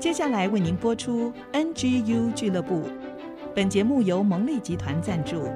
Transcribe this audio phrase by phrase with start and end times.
[0.00, 2.88] 接下来为您播出 NGU 俱乐部。
[3.52, 5.50] 本节目由蒙利集团赞助。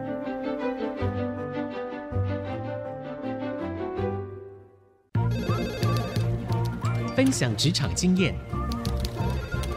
[7.15, 8.34] 分享职场经验，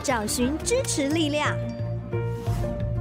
[0.02, 1.56] 找寻支持力量。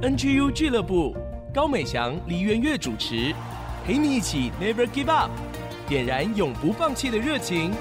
[0.03, 1.15] NGU 俱乐部，
[1.51, 3.33] 高美祥、黎元月主持，
[3.83, 5.31] 陪你一起 Never Give Up，
[5.87, 7.71] 点燃永不放弃的热情。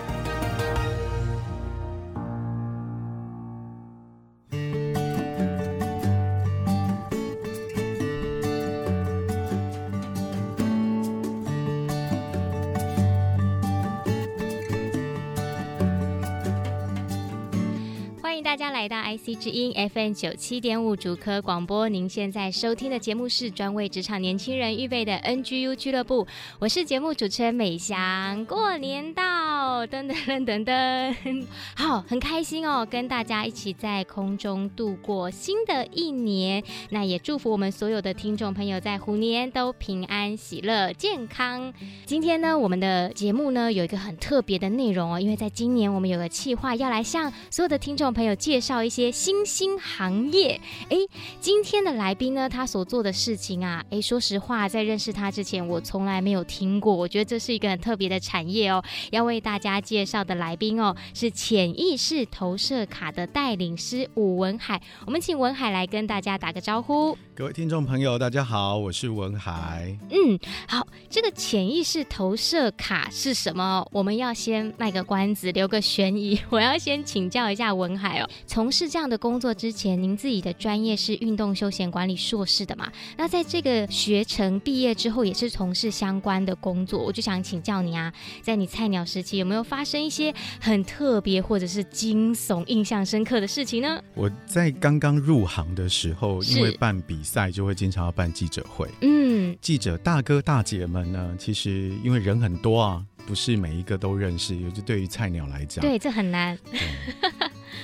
[19.05, 26.27] IC 之音 FM 九七点五主科广播，您现在收听的节目是专为职场年轻人预备的 NGU 俱乐部，
[26.59, 28.43] 我是节目主持人美翔。
[28.47, 36.65] 过年到，噔噔噔噔噔， 好，很开心哦，跟大家一起在空中度过新的一年。
[36.89, 41.75] 那也祝福我们所有的听众朋友在虎年都平安喜乐健康。
[42.07, 48.83] 今天呢，我们的节目呢有一个很特别的内容哦，因为在今年我们有个企划要来向所有的听众朋友介绍。
[48.85, 50.97] 一些新兴行业，哎，
[51.41, 56.93] 今天的来宾呢，他所做的事情啊，哎，说实话，在认识他之前，我从来没有听过。
[56.93, 58.83] 我觉得这是一个很特别的产业哦。
[59.13, 64.83] 要为大家介绍的来宾哦，是潜意识投射卡的带领师武文海。
[65.07, 67.17] 我们请文海来跟大家打个招呼。
[67.37, 69.97] 各位听众朋友，大家好，我是文海。
[70.11, 73.87] 嗯，好，这个潜意识投射卡是什么？
[73.93, 76.41] 我们要先卖个关子，留个悬疑。
[76.51, 82.93] 我要先请教一下文海哦，从从事这样的工作之前，您自己的专业是运动休闲管理硕士的嘛？
[83.17, 87.03] 那在这个学成毕业之后，也是从事相关的工作。
[87.03, 88.13] 我就想请教你啊，
[88.43, 94.01] 在你菜鸟时期有没有发生一些很特别或者是惊悚、印象深刻的事情呢？
[94.15, 98.89] 我在刚刚入行的时候，因为办比赛就会经常要办记者会。
[99.01, 106.59] 嗯，记者大哥大姐们呢，其实因为人很多啊，不是每一个都认识，尤其对于菜鸟来讲，对，这很难。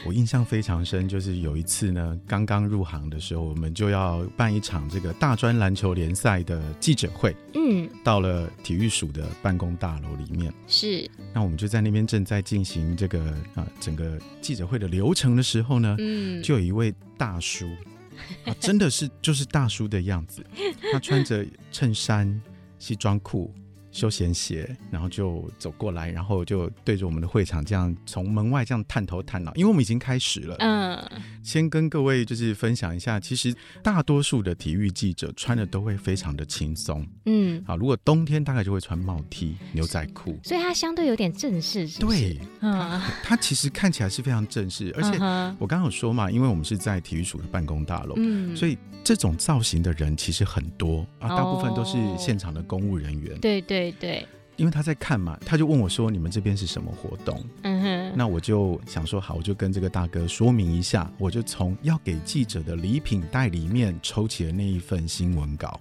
[0.04, 7.34] 我印象非常深，就是有一次呢，刚刚入行的时候，我们就要办一场这个大专篮球联赛的记者会。
[7.54, 11.10] 嗯，到了体育署的办公大楼里面，是。
[11.32, 13.20] 那我们就在那边正在进行这个
[13.54, 17.68] 啊整个记者会的流程的时候呢，嗯，就有一位大叔，
[18.44, 20.44] 啊，真的是就是大叔的样子，
[20.92, 22.40] 他穿着衬衫、
[22.78, 23.52] 西装裤。
[23.92, 30.56] 休闲鞋，然后就走过来，然后就对着我们的会场这样从门外这样探头探脑，因为我们已经开始了。
[30.60, 30.96] 嗯，
[31.42, 37.06] 先跟各位就是分享一下，其实大多数的体育记者穿的都会非常的轻松。
[37.24, 42.00] 嗯，好，如果冬天大概就会穿帽 T、牛仔裤，所以它相对有点正式是是？
[42.00, 45.18] 对，嗯，它其实看起来是非常正式，而且
[45.58, 53.36] 我刚刚有说嘛，因为我们是在体育署的办公大楼，嗯，所以这种造型的人其实很多啊，大部分都是现场的公务人员。
[53.40, 53.79] 对对。
[53.80, 54.26] 对对，
[54.56, 65.80] 因为他在看嘛，他就问我说：“你们这边是什么活动？”嗯哼，那我就想说好，我就跟这个大哥说明一下，我就从要给记者的礼品袋里面抽起了那一份新闻稿，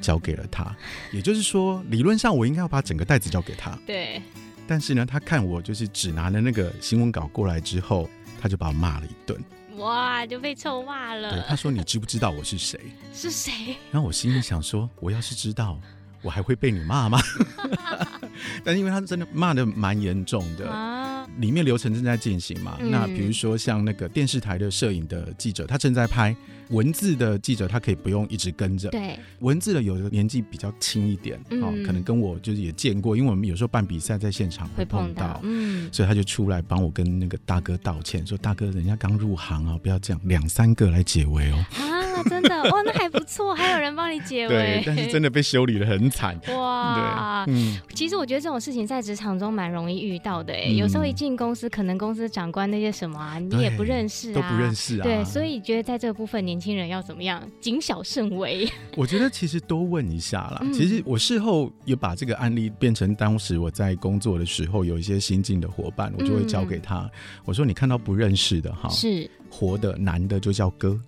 [0.00, 0.74] 交给了他。
[1.12, 3.76] 也就是说，理论上我应该要把整个袋子交给他。
[3.84, 4.22] 对，
[4.68, 8.08] 但是呢，他看我就是只拿了那个新闻稿过来之后，
[8.40, 9.42] 他就把我骂了一顿。
[9.78, 11.32] 哇，就被臭骂了。
[11.32, 12.78] 对，他说：“你知不知道我是谁？”
[13.12, 13.74] 是谁？
[13.90, 15.80] 然后我心里想说：“我要是知道。”
[16.24, 17.20] 我还会被你骂吗？
[18.64, 22.76] 但因为他真的骂的蛮严重的，啊、里面流程正在进行嘛。
[22.80, 26.34] 嗯、那比如说像那个电视台的摄影的记者，他正在拍
[26.70, 28.88] 文字的记者，他可以不用一直跟着。
[28.90, 41.64] 对，文字的有的年纪比较轻一点，哦、嗯，可能跟我就是也见过，因为我们有时候办比赛在现场会碰到，碰到嗯，所以他就出来帮我跟那个大哥道歉，说大哥，人家刚入行啊，不要这样，两三个来解围哦。
[41.78, 44.54] 啊真的哇，那还不错，还有人帮你解围。
[44.54, 46.38] 对，但是真的被修理的很惨。
[46.54, 50.52] 哇，嗯，其实我觉得这种事情在职场中蛮容易遇到的。
[50.52, 55.02] 哎、嗯，有时候一进公司，可能公司长官那些什么啊，你也不认识啊，都不认识啊。
[55.02, 58.68] 对，所以觉得在这个部分，年轻人要怎么样，谨小慎微。
[58.96, 60.58] 我觉得其实多问一下啦。
[60.62, 67.00] 嗯、其实我事后也把这个案例变成当时我在工作的时候有一些新进的伙伴，我就会交给他。
[67.00, 67.10] 嗯、
[67.44, 69.28] 我说你看到不认识的哈，是。
[69.54, 70.98] 活的男的就叫哥，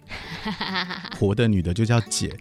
[1.18, 2.32] 活的女的就叫姐。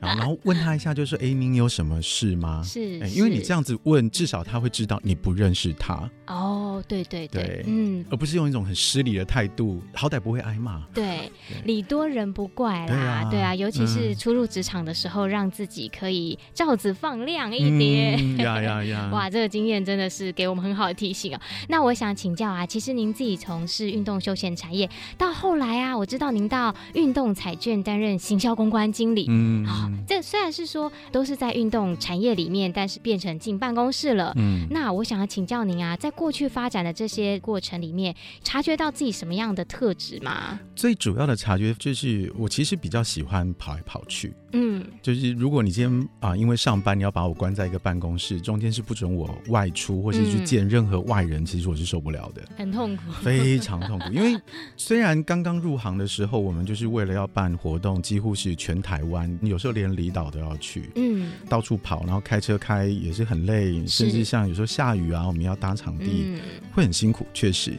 [0.00, 6.08] 然后然后问他一下，就说：“哎，您有什么事吗？”是，因为你这样子问，至少他会知道你不认识他。
[6.26, 10.80] 哦，对对对，对嗯，而不是用一种很失礼的态度，好歹不会挨骂。
[10.92, 11.30] 对，
[11.64, 18.36] 礼多人不怪啦，对啊，尤其是初入职场的时候，让自己可以罩子放亮一点。
[18.38, 19.08] 呀呀呀！
[19.14, 21.40] 哇，这个经验真的是给我们很好的提醒啊。
[21.68, 29.26] 那我想请教啊，其实您自己从事运动休闲产业，到后来啊，我知道您到运动彩券担任行销公关经理。
[29.28, 34.32] 嗯，好，这虽然是说都是在运动产业里面，但是变成进办公室了。
[34.36, 40.58] 嗯，那我想要请教您啊，在过去发展的这些过程里面，察觉到自己什么样的特质吗？
[40.76, 44.32] 最主要的察觉就是，我其实比较喜欢跑来跑去。
[44.54, 54.10] 嗯，就是如果你今天啊，因为上班你要把我关在一个办公室，中间是不准我外出或是去见任何外人，嗯、其实我是受不了的，很痛苦，非常痛苦。
[54.12, 54.38] 因为
[54.76, 66.40] 虽然刚刚入行的时候，我们就是为了要办活动，几乎是全台湾，有时候连离岛都要去，嗯，到处跑，然后开车开也是很累，甚至像有时候下雨啊，我们要搭场地，嗯、
[66.72, 67.72] 会很辛苦，确实。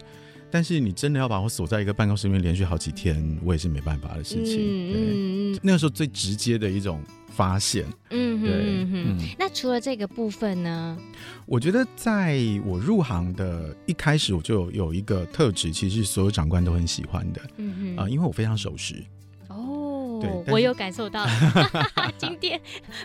[0.51, 4.59] 但是你真的要把我锁在一个办公室里面连续好几天，我也是没办法的事情。
[4.59, 7.85] 嗯嗯，那个时候最直接的一种发现。
[8.09, 9.35] 嗯对。
[9.37, 10.97] 那除了这个部分呢？
[11.45, 17.41] 我觉得在我入行的一开始，我就有一个特质，其实所有长官都很喜欢的。
[17.57, 17.97] 嗯嗯。
[17.97, 19.03] 啊、呃，因为我非常守时。
[20.47, 21.25] 我有感受到
[22.17, 22.59] 今天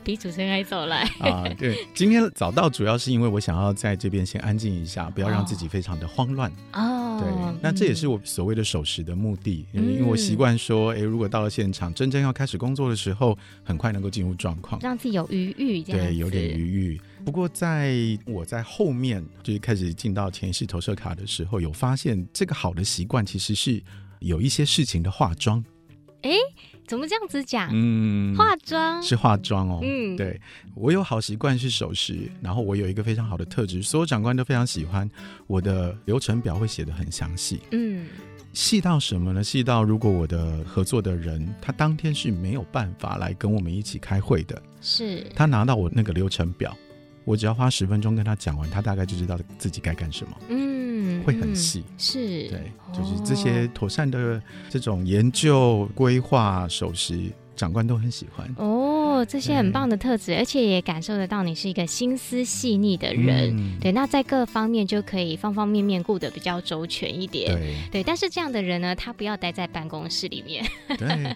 [0.05, 1.45] 比主持人还早来啊！
[1.59, 7.19] 对，今天早到主要是因为我想要在这边先安静一下，不要让自己非常的慌乱哦。
[7.21, 17.01] 对，那这也是我所谓的守时的目的，因为我习惯说，哎，如果到了现场，真正要开始工作的时候，很快能够进入状况，让自己有余裕，对，有点余裕。
[17.25, 17.95] 不过在
[18.25, 23.83] 我在后面就是开始进到潜意识投射卡的时候，有发现这个好的习惯其实是
[24.21, 25.65] 有一些事情的化妆。
[26.23, 26.31] 哎。
[26.89, 27.69] 怎么这样子讲？
[27.71, 29.81] 嗯，化妆是化妆哦。
[29.83, 30.41] 嗯，对，
[30.75, 35.09] 我有好习惯是守时，然后我有一个非常好的特质，所有长官都非常喜欢
[35.47, 37.61] 我的流程表会写得很详细。
[37.73, 38.07] 嗯，
[38.55, 39.45] 细到什么呢？
[39.45, 46.75] 细到如果我的合作的人他当天是没有办法来跟我们一起开会的，是他拿到我那个流程表，
[47.29, 50.37] 我只要花十分钟跟他讲完，他大概就知道自己该干什么。
[50.49, 51.23] 嗯。
[51.25, 54.41] 会很细，是对，就是这些妥善的
[54.71, 57.31] 这种研究、规划、守时。
[57.55, 63.57] 长官都很喜欢哦，这些很棒的特质，而且也感受得到你是一个心思细腻的人。
[63.57, 67.55] 嗯、对，那在各方面就可以方方面面顾得比较周全一点。
[67.55, 70.65] 对，对，但是这样的人呢，他不要待在办公室里面，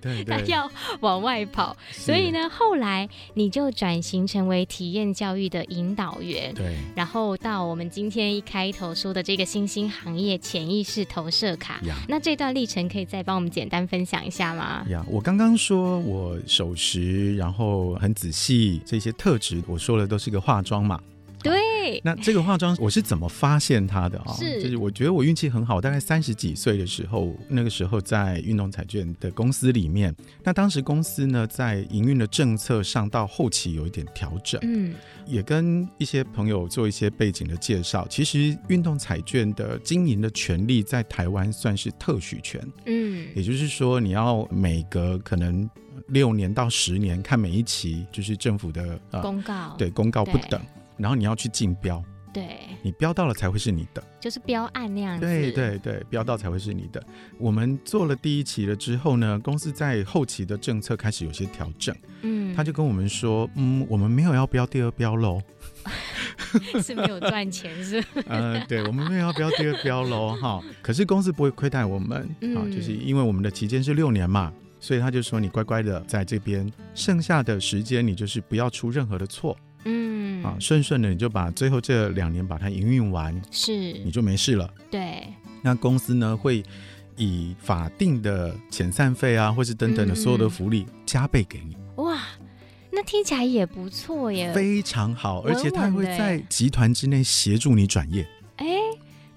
[0.01, 0.71] 对 他要
[1.01, 1.77] 往外跑。
[1.91, 6.53] 所以呢，后来你就转型成为体验教育的引导员。
[6.55, 11.81] 对，然后到我们今天一开头说的这个新兴行业——潜意识投射卡。
[11.85, 14.85] 呀那这段历程可以再帮我们简单分享一下吗？
[14.89, 15.93] 呀，我刚刚说。
[16.03, 21.01] 我守时，然后很仔细，这些特质我说的都是一个化妆嘛。
[21.43, 24.33] 对，那这个化妆我是怎么发现它的啊？
[24.35, 34.95] 是，就是我觉得我运气很好，大概三十几岁的时候，那个时候在运动彩券的公司里面，那当时公司呢在营运的政策上到后期有一点调整，嗯，
[35.27, 38.07] 也跟一些朋友做一些背景的介绍。
[38.09, 45.69] 其实运动彩券的经营的权利在台湾算是特许权，嗯，也就是说你要每隔可能。
[46.09, 50.61] 六年到十年，看每一期就是政府的、呃、公告，对公告不等，对
[50.97, 52.03] 然后你要去竞标，
[52.33, 57.03] 对，你标到了才会是你的，就是标案那样子，对对对，标到才会是你的。
[57.39, 65.41] 我们做了第一期了之后呢，公司在后期的政策开始有些调整，嗯，他就跟我们说，嗯，我们没有要标第二标喽，
[66.83, 68.01] 是没有赚钱是？
[68.27, 74.53] 嗯、 呃，对，我们没有要标第二标喽，哈，可是公司不会亏待我们，嗯、啊，就是因为我们的期间是六年嘛。
[74.85, 79.57] 所以他就说：“你乖乖的在这边，剩下的时间你就是不要出任何的错，
[80.43, 83.73] 嗯，啊，顺顺的你就把最后这两年把它营运完，是，
[84.05, 84.73] 你就没事了。
[84.91, 85.27] 对，
[85.63, 86.63] 那公司呢会
[87.17, 91.77] 以法定的遣散费啊，或是等等的所有的福利加倍给你。
[91.97, 92.21] 哇，
[92.91, 98.27] 那听起来也不错耶，非常好，而且他会在集团之内协助你转业。
[98.57, 98.67] 哎。”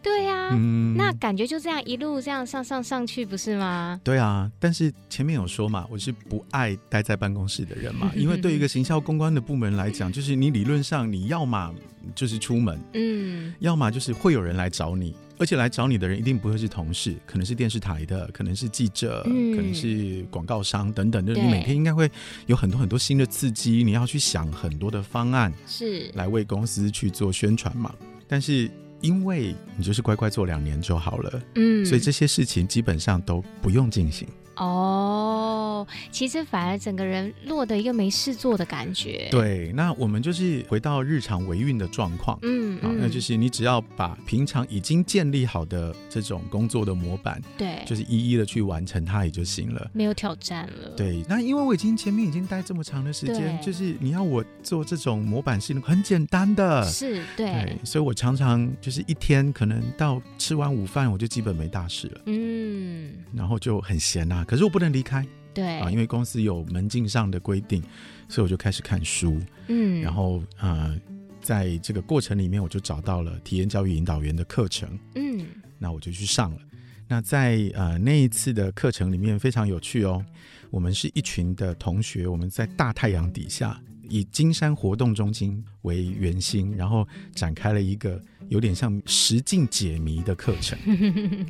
[0.06, 4.00] 对呀，嗯，那感觉就这样一路这样上上上去，不是吗？
[4.04, 11.74] 对啊，但是前面有说嘛，我是不爱待在办公室的人嘛， 因为对一个行销公关的部门来讲，就是你理论上你要嘛
[12.14, 22.08] 就是出门，嗯，要么就是会有人来找你，而且来找你的人一定不会是同事，可能是电视台的，可能是记者，嗯，可能是广告商等等，就是你每天应该会
[22.46, 26.12] 有很多很多新的刺激，你要去想很多的方案，是。
[26.14, 27.92] 来为公司去做宣传嘛，
[28.28, 28.70] 但是。
[29.06, 34.28] 因为你就是乖乖做两年就好了，嗯，所以这些事情基本上都不用进行。
[34.56, 39.28] 哦，哦，其实反而整个人落得一个没事做的感觉。
[39.32, 50.90] 对，那我们就是回到日常维运的状况，嗯，好，那就是你只要把平常已经建立好的这种工作的模板，对，就是一一的去完成它也就行了，没有挑战了。
[50.96, 65.26] 对，那因为我已经前面已经待这么长的时间，就是你要我做这种模板是很简单的，是对，对，所以我常常就是一天可能到吃完午饭我就基本没大事了，嗯，然后就很闲啊，可是我不能离开。
[65.54, 67.82] 对啊，因为公司有门禁上的规定，
[68.28, 69.40] 所以我就开始看书。
[69.68, 71.00] 嗯，然后呃，
[71.42, 75.00] 在这个过程里面，我就找到了体验教育引导员的课程。
[75.16, 75.46] 嗯，
[75.80, 76.60] 那我就去上了。
[77.08, 80.26] 那在呃那一次的课程里面非常有趣哦。
[80.72, 90.78] 我们是一群的同学，我们在大太阳底下，以金山活动中心为圆心，然后展开了一个有点像实境解谜的课程。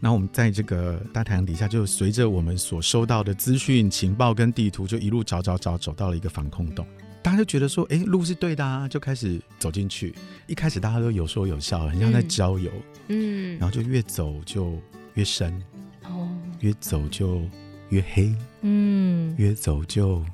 [0.00, 6.86] 然后我们在这个大太阳底下，就随着我们所收到的资讯、情报跟地图，就一路找找找，走到了一个防空洞。
[7.20, 10.14] 大家就觉得说，哎，路是对的啊，就开始走进去。
[10.46, 12.70] 一开始大家都有说有笑，很像在郊游。
[13.08, 14.80] 嗯，然后就越走就
[15.14, 15.52] 越深，
[16.04, 16.28] 哦，
[16.60, 17.42] 越走就
[17.88, 20.24] 越黑，嗯，越走就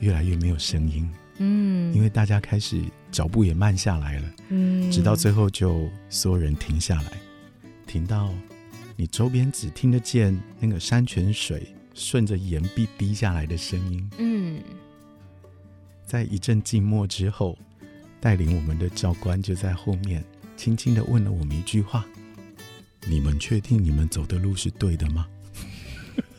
[0.00, 7.12] 越来越没有声音，嗯，因为大家开始脚步也慢下来了，嗯，直到最后就所有人停下来，
[7.86, 8.30] 停到。
[8.96, 14.08] 你周边只听得见那个山泉水顺着岩壁滴下来的声音。
[14.18, 14.62] 嗯，
[16.06, 17.58] 在一阵静默之后，
[18.20, 20.24] 带领我们的教官就在后面
[20.56, 22.06] 轻轻的问了我们一句话
[23.06, 25.26] ：“你们确定你们走的路是对的吗？”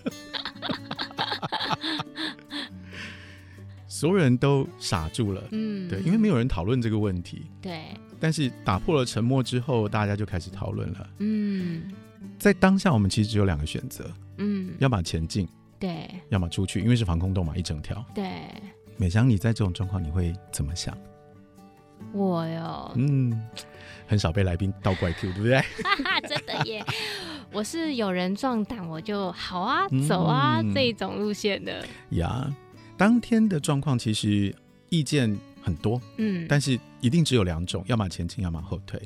[3.87, 5.43] 所有人都傻住了。
[5.51, 7.45] 嗯，对，因为没有人讨论这个问题。
[7.61, 7.85] 对。
[8.19, 11.09] 但是打破了沉默之后，大家就开始讨论了。
[11.19, 11.83] 嗯。
[12.37, 15.47] 在当下，我们其实只有两个选择，嗯，要么前进，
[15.79, 18.03] 对，要么出去，因为是防空洞嘛，一整条。
[18.13, 18.31] 对，
[18.97, 20.95] 美香，你在这种状况，你会怎么想？
[22.11, 23.41] 我哟，嗯，
[24.07, 25.63] 很少被来宾倒怪 Q，对不对？
[26.27, 26.85] 真的耶，
[27.51, 31.85] 我是有人撞胆，我就好啊，走啊，嗯、这一种路线的。
[32.11, 32.53] 呀，
[32.97, 34.53] 当天的状况其实
[34.89, 35.35] 意见
[35.65, 39.01] 很多，嗯，但是一定只有两种，要么前进，要么后退。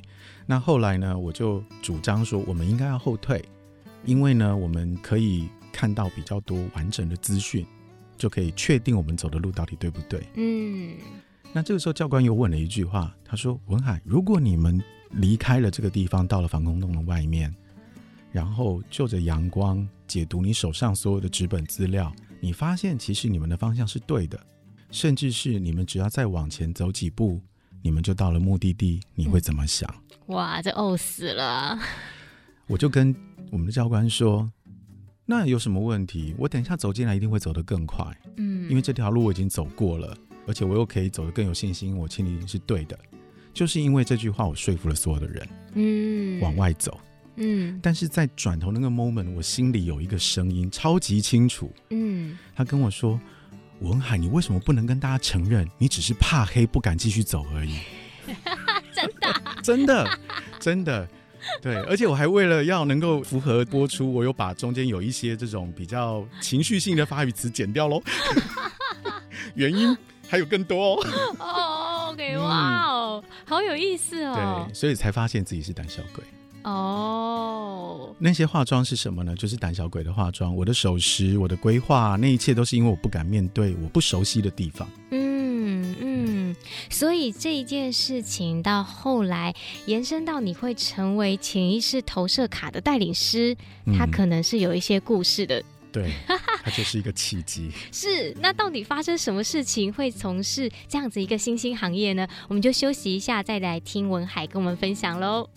[0.46, 3.42] 那后来呢，我就主张说，我们应该要后退，
[4.04, 7.66] 因为呢，我们可以看到比较多完整的资讯，
[8.18, 10.22] 就可以确定我们走的路到底对不对。
[10.36, 10.98] 嗯。
[11.54, 14.80] 那这个时候，教官又问了一句话，他说：“文海，如果你们
[15.12, 17.52] 离开了这个地方，到了防空洞的外面，
[18.32, 24.40] 然后就着阳光解读你手上所有的纸本资料，你发现其实你们的方向是对的，
[24.92, 27.42] 甚至是你们只要再往前走几步。”
[27.82, 29.90] 你们就到了目的地，你会怎么想？
[30.28, 31.80] 嗯、哇，这呕死了！
[32.68, 33.16] 我就跟
[33.52, 34.52] 我们的教官说
[35.26, 36.36] ：“那有什么问题？
[36.38, 38.06] 我等一下走进来一定会走得更快。
[38.36, 40.14] 嗯，因为这条路我已经走过了，
[40.46, 43.00] 而且我又可以走得更有信心，我心里是对的。
[43.54, 47.00] 就是因为这句话，我说服了所有的人，嗯，往外走。
[47.38, 53.18] 嗯，但是在转头那个 moment，我心里有一个声音超级清楚，嗯，他跟我说。”
[53.82, 57.80] 文海，你为什么不能跟大家承认，你只是怕黑，不敢继续走而已？
[58.94, 60.20] 真的， 真的，
[60.60, 61.10] 真的，
[61.62, 61.76] 对。
[61.84, 68.02] 而且我还为了要能够符合播出，我有把中间有一些这种比较情绪性的发语词剪掉喽。
[69.56, 71.08] 原因还有更多哦。
[71.40, 74.66] 哦，OK，哇哦，好有意思哦。
[74.68, 76.24] 对，所以才发现自己是胆小鬼。
[76.64, 79.36] 哦，那些化妆是什么呢？
[79.36, 80.56] 就是胆小鬼的化妆。
[80.56, 84.88] 我的守时，我的规划，那一切都是因为我不敢面对我不熟悉的地方。
[85.12, 86.56] 嗯嗯，
[86.90, 89.54] 所以这一件事情到后来
[89.86, 93.56] 延伸到你会成为潜意识投射卡的带领师，
[93.98, 95.60] 它可能是有一些故事的。
[95.60, 96.12] 嗯、对，
[96.64, 97.72] 它就是一个契机。
[97.92, 102.28] 是，那到底发生什么事情会从事这样子一个新兴行业呢？
[102.50, 105.50] 我们就休息一下，再来听文海跟我们分享喽。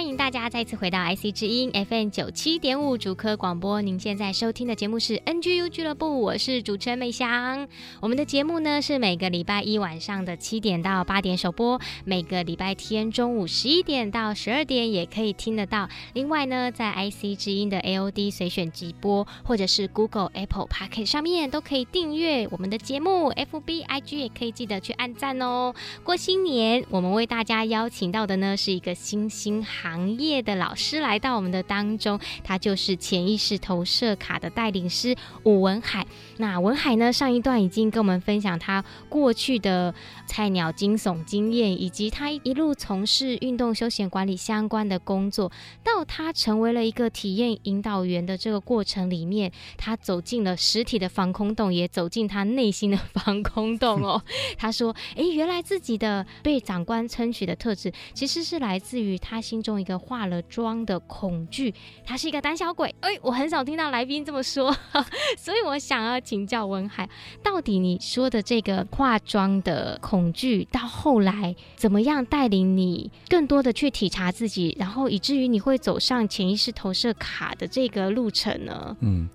[0.00, 3.82] 欢迎大家再次回到 IC 之音 FM 九七点五主科广播。
[3.82, 7.68] 您现在收听的节目是 NGU 俱乐部，我是主持人美香。
[8.00, 15.86] 我们的节目呢是每个礼拜一晚上的七点到八点首播，每个礼拜天中午十一点到十二点也可以听得到。
[16.14, 23.30] 另外呢，在 IC 之音的 AOD 随选直播，或者是 Google、Apple、p o c k e t 上面都可以订阅我们的节目。
[23.32, 25.74] FB、IG 也可以记得去按赞哦。
[26.02, 29.62] 过新年，我们为大家邀请到的呢是一个新星。
[29.62, 36.06] 哈业的老师来到我们的当中，他就是潜意识投射卡的带领师武文海。
[36.36, 39.94] 那文海呢，上一段已经跟我们分享他过去的
[40.26, 45.50] 菜鸟惊悚经验，以及他一路从事运动休闲管理相关的工作，
[45.82, 54.22] 到他成为了一个体验引导员的这个过程里面，他走进了实体的防空洞，也走进他内心的防空洞哦。
[54.58, 61.74] 他说：“哎，原来自己的被长官称许的特质，其实是来自于他心中一个化了妆的恐惧。
[62.04, 62.94] 他是一个胆小鬼。
[63.00, 64.70] 哎，我很少听到来宾这么说，
[65.38, 67.08] 所以我想要请教文海，
[67.42, 79.28] 到底你说的这个化妆的恐惧，到后来怎么样带领你更多的去体察自己，然后以至于你会走上潜意识投射卡的这个路程呢？”嗯。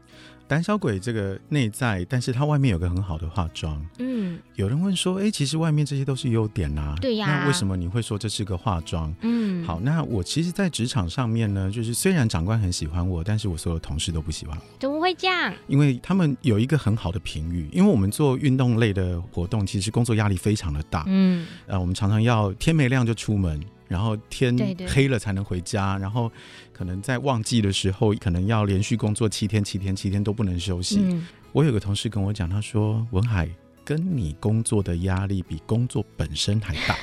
[0.47, 3.83] 胆小鬼这个内在，但是他外面有个很好的化妆。
[3.97, 6.95] 嗯，有人问说，哎、欸，其实外面这些都是优点呐、啊。
[7.01, 7.39] 对呀、啊。
[7.39, 9.11] 那为什么你会说这是个化妆？
[9.21, 14.63] 嗯，好，那我其实，在职场上面呢，就是虽然长官很喜欢我，但是我所有同事都不喜欢我。
[14.79, 15.53] 怎么会这样？
[15.67, 21.03] 因为他们有一个很好的评语，因为我们做运动类的活动，其实工作压力非常的大。
[21.07, 23.59] 嗯，呃，我们常常要天没亮就出门。
[23.87, 24.57] 然后天
[24.87, 26.29] 黑了才能回家，对对，然后
[26.73, 31.01] 可能在旺季的时候，可能要连续工作七天、七天、七天都不能休息。
[31.03, 33.47] 嗯、我有个同事跟我讲，他说：“文海，
[33.83, 36.97] 跟你工作的压力比工作本身还大。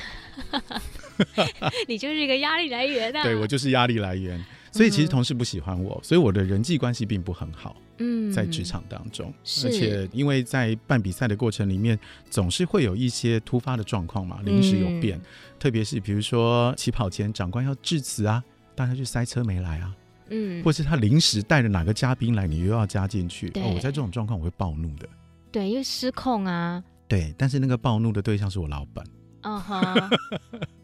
[1.87, 3.23] ”你就是一个压力来源啊！
[3.23, 4.43] 对，我就是压力来源。
[4.71, 7.75] 所以其实同事不喜欢我，所以我的人际关系并不很好。
[7.99, 9.31] 嗯，在职场当中，
[9.63, 15.15] 而且因为在办比赛的过程里面，总是会有一些突发的状况嘛，临时有变。
[15.19, 15.21] 嗯、
[15.59, 18.43] 特别是比如说起跑前长官要致辞啊，
[18.73, 19.95] 大家去塞车没来啊，
[20.29, 23.49] 嗯，或是他临时带着哪个嘉宾来，你又要加进去。
[23.49, 25.07] 哦，我在这种状况我会暴怒的。
[25.51, 26.83] 对，因为失控啊。
[27.07, 29.05] 对，但是那个暴怒的对象是我老板。
[29.41, 30.09] 嗯哼。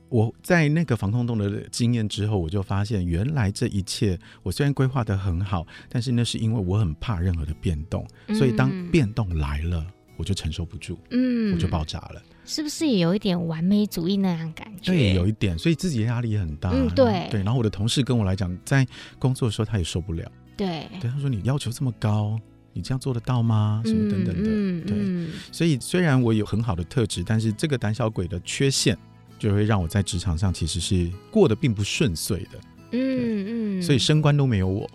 [0.09, 9.85] 我在那个防空洞的经验之后，我就发现原来这一切，我虽然规划的很好，但是那是因为我很怕任何的变动，嗯、所以当变动来了，
[10.17, 12.21] 我就承受不住，嗯，我就爆炸了。
[12.45, 14.91] 是不是也有一点完美主义那样感觉？
[14.91, 16.71] 对，有一点，所以自己的压力也很大。
[16.71, 17.43] 嗯，对，对。
[17.43, 18.83] 然后我的同事跟我来讲，在
[19.19, 20.31] 工作的时候他也受不了。
[20.57, 22.39] 对，对，他说你要求这么高，
[22.73, 23.83] 你这样做得到吗？
[23.85, 24.49] 什么等等的。
[24.49, 28.97] 嗯、对，嗯、所以虽然我有很好的特质，但是这个胆小鬼的缺陷。
[29.39, 32.59] 就会让我在职场上其实是过得并不顺遂的，
[32.91, 34.87] 嗯嗯，所以升官都没有我。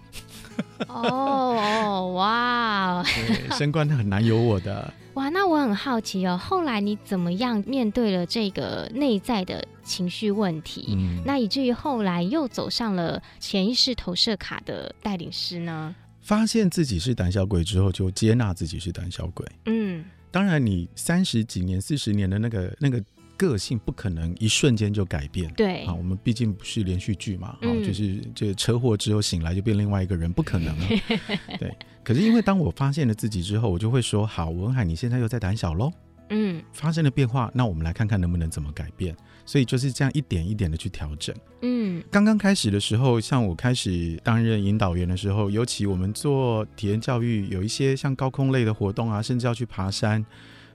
[0.86, 3.02] 哦哦哇，
[3.58, 4.92] 升官很难有我的。
[5.14, 10.94] 哇，那我很好奇哦，后来你怎么样面对了这个内在的情绪问题？
[10.96, 15.94] 嗯，那以至于后来又走上了潜意识投射卡的带领师呢？
[16.20, 19.46] 发现自己是胆小鬼之后，就接纳自己是胆小鬼。
[19.66, 23.02] 嗯，当然，你三十几年、四十年的那个那个。
[23.36, 25.84] 个性不可能一瞬间就改变，对。
[25.84, 30.88] 啊，我们毕竟不是连续剧嘛，嗯、就是这个车祸之后醒来就变另外一个人，不可能啊。
[31.58, 35.92] 对，可是因为当我发现了自己之后，我就会说：好，文海，你现在又在胆小喽，
[36.30, 39.14] 嗯，发生了变化，那我们来看看能不能怎么改变。
[39.46, 50.24] 所以就是这样一点一点的去调整，嗯，刚刚开始的时候，像我开始担任引导员的时候，尤其我们做体验教育，有一些像高空类的活动啊，甚至要去爬山，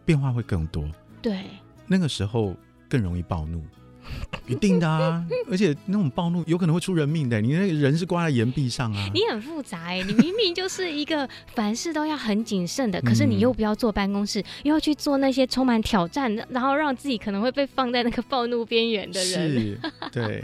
[0.06, 0.88] 变化会更多，
[1.20, 1.46] 对。
[1.90, 2.56] 那个时候
[2.88, 3.62] 更容易暴怒，
[4.48, 5.26] 一定的啊！
[5.52, 7.42] 而且那种暴怒有可能会出人命的。
[7.42, 9.10] 你那个人是挂在岩壁上啊！
[9.14, 19.52] 你很复杂哎，你明明就是一个凡事都要很谨慎的， 可是你又不要坐办公室，又要去做那些充满挑战，然后让自己可能会被放在那个暴怒边缘的人。
[19.52, 19.80] 是，
[20.12, 20.44] 对。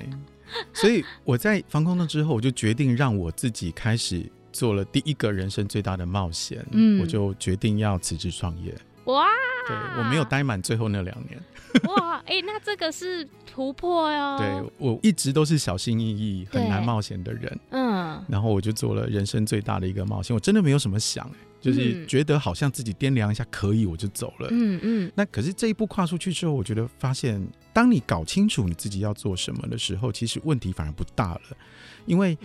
[0.71, 6.63] 所以我在防空洞之后，我就决定让我自己开始做了第一个人生最大的冒险。
[6.71, 8.73] 嗯，我就决定要辞职创业。
[9.05, 9.27] 哇！
[9.67, 11.41] 对，我没有待满最后那两年。
[11.83, 14.37] 哇，哎、欸，那这个是突破哟。
[14.39, 17.59] 对，我一直都是小心翼翼、很难冒险的人。
[17.71, 18.23] 嗯。
[18.27, 20.33] 然后我就做了人生最大的一个冒险。
[20.33, 24.47] 我真的没有什么想，就是觉得好像自己掂量一下可以，我就走了。
[24.51, 25.11] 嗯嗯。
[25.15, 31.41] 那可是这一步跨出去之后，我觉得发现，当你搞清楚你自己要做什么的时候，其实问题反而不大了，
[32.05, 32.37] 因为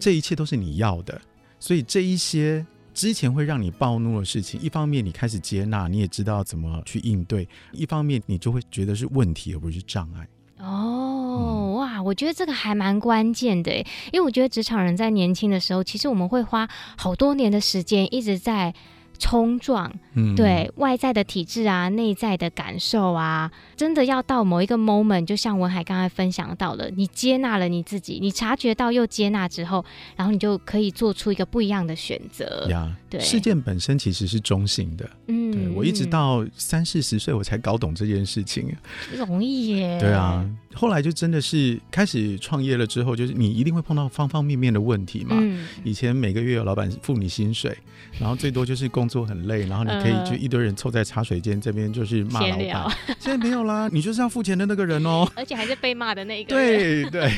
[0.00, 1.20] 这一切都是你要的，
[1.58, 2.66] 所以这一些。
[2.94, 10.26] 之前会让你暴怒的事情，一方面你开始接纳，你也知道怎么去应对；一方面你就会觉得是问题而不是障碍。
[10.58, 13.74] 哦，哇，我觉得这个还蛮关键的，
[14.12, 18.74] 因为我觉得职场人在年轻的时候，其实我们会花好多年的时间一直在。
[19.22, 29.84] 冲撞，嗯，对外在的体质啊，内在的感受啊，真的要到某一个 moment，就像文海刚才分享到了，你接纳了你自己，你察觉到又接纳之后，
[30.16, 32.66] 然后你就可以做出一个不一样的选择。
[32.68, 35.08] 呀，对，事件本身其实是中性的。
[35.28, 38.74] 嗯，对，我一直到三四十岁我才搞懂这件事情，
[39.10, 39.98] 不容易耶。
[40.00, 45.36] 对啊，后来就真的是开始创业了之后，就是你一定会碰到方方面面的问题嘛。
[45.38, 47.76] 嗯，以前每个月有老板付你薪水，
[48.18, 52.96] 然后最多就是工作很累，然后你可以就一堆人凑在茶水间这边就是骂老板。
[53.18, 57.10] 现在没有啦，你就是要付钱的那个人哦， 而且还是被骂的那一个人。
[57.10, 57.30] 对对，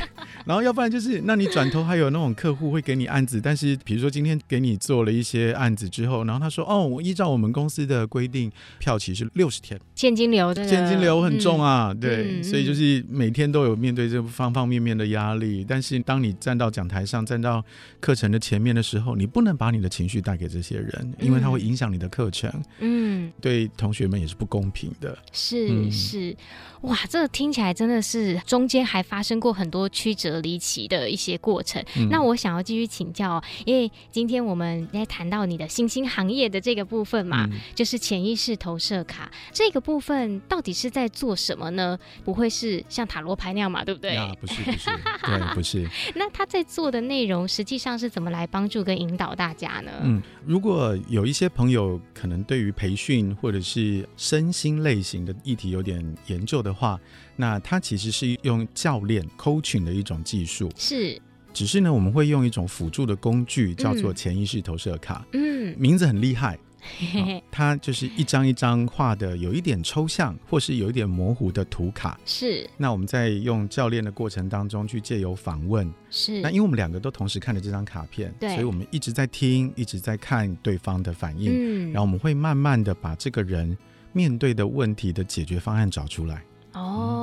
[0.47, 8.51] 然后要不然就是，那你转头还有那种客户会给你案子，但是比如说今天给你做了一些案子之后，然后他说哦，我依照我们公司的规定，
[8.81, 15.65] 票期是六十天，现金流的现金流很重啊，嗯、对，嗯、所以就是每天都有面对这方方面面的压力。
[15.69, 17.65] 但是当你站到讲台上，站到
[18.01, 22.51] 课程的前面的时候，你不能把你的情绪带给这些人，因为它会影响你的课程。
[22.81, 25.17] 嗯，对同学们也是不公平的。
[25.33, 26.37] 是、嗯、是，
[26.83, 31.85] 哇，这个听起来真的是中间还发生过很多曲折离奇的一些过程。
[31.97, 41.99] 嗯、那我想要继续请教，因为今天我们在谈到你的新兴行业的这个部分嘛，嗯、就是潜意识投射卡这个部分，到底是在做什么呢？
[42.25, 44.17] 不会是像塔罗牌那样嘛，对不对？
[44.17, 44.91] 啊，不是，不是，
[45.25, 45.89] 对，不是。
[46.15, 49.91] 那他在做的内容，实际上是怎么来帮助跟引导大家呢？
[50.03, 56.99] 嗯，如果有一些朋友可能对于培训或者是身心类型的议题有点研究的话，
[57.37, 61.21] 那他其实是用教练 coaching 的一种技术，是。
[61.55, 65.25] 只是呢，我们会用一种辅助的工具，叫做潜意识投射卡。
[65.33, 66.59] 嗯，名字很厉害。
[67.15, 72.21] 哦、它就是一张一张画的，有一点抽象，或是有一点模糊的图卡。
[72.27, 72.69] 是。
[72.77, 75.91] 那我们在用教练的过程当中，去借由访问。
[76.11, 76.43] 是。
[76.43, 81.53] 那因为我们两个都同时看着这张卡片，对，所以我们一直在听，一直在看对方的反应。
[81.55, 81.93] 嗯。
[81.93, 83.75] 然后我们会慢慢的把这个人
[84.13, 86.45] 面对的问题的解决方案找出来。
[86.75, 87.14] 哦，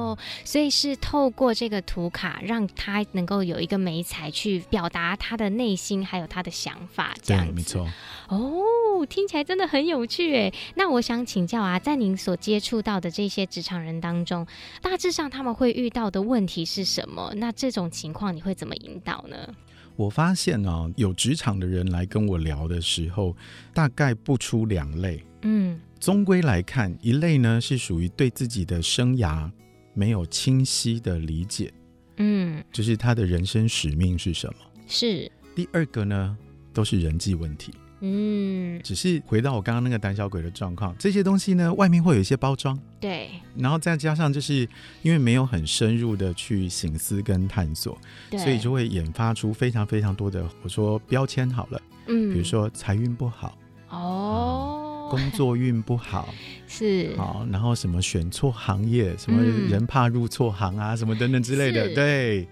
[0.44, 7.52] 所以是透过这个图卡，让他能够有一个美彩去表达他的内心，还有他的想法，这样子。
[7.52, 7.88] 对，没错。
[8.28, 10.54] 哦，听起来真的很有趣诶。
[10.76, 14.48] 那我想请教啊，在您所接触到的这些职场人当中，
[14.82, 17.34] 大致上他们会遇到的问题是什么？
[17.36, 19.38] 那这种情况你会怎么引导呢？
[19.98, 23.36] 我发现啊，有职场的人来跟我聊的时候，
[23.74, 25.24] 大概不出两类。
[25.42, 25.80] 嗯。
[26.00, 29.48] 终归来看，一类呢是属于对自己的生涯
[29.94, 31.72] 没有清晰的理解，
[32.18, 34.56] 嗯，就是他的人生使命是什么？
[34.88, 35.32] 是。
[35.54, 36.38] 第二个呢，
[36.74, 44.68] 都是人际问题，嗯，只是回到我刚刚那个胆小鬼的状况，这些东西呢，外面会有一些包装，对，然后再加上就是
[45.02, 48.00] 因为没有很深入的去省思跟探索，
[48.32, 53.58] 所以就会研发出非常非常多的我说标签好了，嗯，比如说财运不好，
[53.90, 54.78] 哦。
[55.12, 56.34] 工作运不好
[56.68, 62.48] 是好，然后什么选错行业，什么人怕入错行啊，嗯、什么等等之类的，对。